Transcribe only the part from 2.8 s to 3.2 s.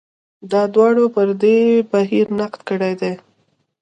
دی.